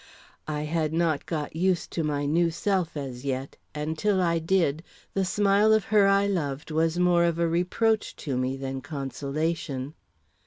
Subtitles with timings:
[0.47, 4.81] I had not got used to my new self as yet, and till I did,
[5.13, 9.93] the smile of her I loved was more of a reproach to me than consolation.